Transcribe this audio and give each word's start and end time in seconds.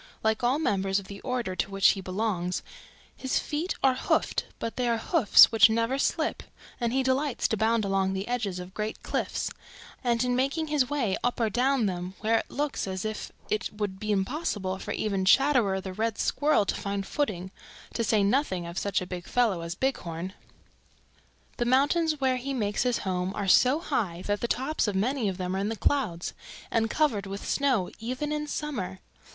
Like 0.23 0.43
all 0.43 0.57
members 0.57 0.97
of 0.97 1.05
the 1.09 1.21
order 1.21 1.55
to 1.55 1.69
which 1.69 1.89
he 1.89 2.01
belongs 2.01 2.63
his 3.15 3.37
feet 3.37 3.75
are 3.83 3.93
hoofed, 3.93 4.45
but 4.57 4.75
they 4.75 4.87
are 4.89 4.97
hoofs 4.97 5.51
which 5.51 5.69
never 5.69 5.99
slip, 5.99 6.41
and 6.79 6.91
he 6.91 7.03
delights 7.03 7.47
to 7.49 7.55
bound 7.55 7.85
along 7.85 8.13
the 8.13 8.27
edges 8.27 8.57
of 8.57 8.73
great 8.73 9.03
cliffs 9.03 9.51
and 10.03 10.23
in 10.23 10.35
making 10.35 10.69
his 10.69 10.89
way 10.89 11.17
up 11.23 11.39
or 11.39 11.51
down 11.51 11.85
them 11.85 12.15
where 12.21 12.39
it 12.39 12.49
looks 12.49 12.87
as 12.87 13.05
if 13.05 13.31
it 13.51 13.71
would 13.71 13.99
be 13.99 14.11
impossible 14.11 14.79
for 14.79 14.89
even 14.91 15.23
Chatterer 15.23 15.79
the 15.79 15.93
Red 15.93 16.17
Squirrel 16.17 16.65
to 16.65 16.73
find 16.75 17.05
footing, 17.05 17.51
to 17.93 18.03
say 18.03 18.23
nothing 18.23 18.65
of 18.65 18.79
such 18.79 19.01
a 19.01 19.05
big 19.05 19.27
fellow 19.27 19.61
as 19.61 19.75
Bighorn. 19.75 20.33
"The 21.57 21.65
mountains 21.65 22.19
where 22.19 22.37
he 22.37 22.55
makes 22.55 22.81
his 22.81 22.97
home 23.05 23.35
are 23.35 23.47
so 23.47 23.79
high 23.79 24.23
that 24.25 24.41
the 24.41 24.47
tops 24.47 24.87
of 24.87 24.95
many 24.95 25.29
of 25.29 25.37
them 25.37 25.55
are 25.55 25.59
in 25.59 25.69
the 25.69 25.75
clouds 25.75 26.33
and 26.71 26.89
covered 26.89 27.27
with 27.27 27.47
snow 27.47 27.91
even 27.99 28.31
in 28.31 28.47
summer. 28.47 28.97